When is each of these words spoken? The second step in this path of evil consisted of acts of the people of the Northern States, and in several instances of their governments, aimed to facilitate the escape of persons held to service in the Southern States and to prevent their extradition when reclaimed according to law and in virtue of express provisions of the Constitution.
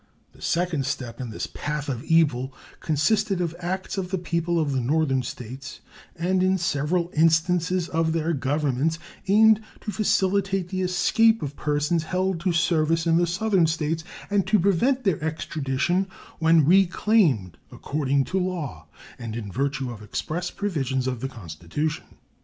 The 0.33 0.41
second 0.41 0.87
step 0.87 1.21
in 1.21 1.29
this 1.29 1.45
path 1.45 1.87
of 1.87 2.03
evil 2.03 2.55
consisted 2.79 3.39
of 3.39 3.53
acts 3.59 3.99
of 3.99 4.09
the 4.09 4.17
people 4.17 4.57
of 4.59 4.71
the 4.73 4.81
Northern 4.81 5.21
States, 5.21 5.79
and 6.15 6.41
in 6.41 6.57
several 6.57 7.11
instances 7.13 7.87
of 7.87 8.11
their 8.11 8.33
governments, 8.33 8.97
aimed 9.27 9.61
to 9.81 9.91
facilitate 9.91 10.69
the 10.69 10.81
escape 10.81 11.43
of 11.43 11.55
persons 11.55 12.05
held 12.05 12.39
to 12.39 12.51
service 12.51 13.05
in 13.05 13.17
the 13.17 13.27
Southern 13.27 13.67
States 13.67 14.03
and 14.31 14.47
to 14.47 14.57
prevent 14.57 15.03
their 15.03 15.23
extradition 15.23 16.07
when 16.39 16.65
reclaimed 16.65 17.59
according 17.71 18.23
to 18.23 18.39
law 18.39 18.87
and 19.19 19.35
in 19.35 19.51
virtue 19.51 19.91
of 19.91 20.01
express 20.01 20.49
provisions 20.49 21.05
of 21.05 21.19
the 21.21 21.29
Constitution. 21.29 22.17